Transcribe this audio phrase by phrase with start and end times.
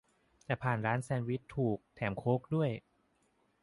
[0.45, 2.69] แต่ผ่านร้านแซนด์วิชถูก แถมโค้กด้วย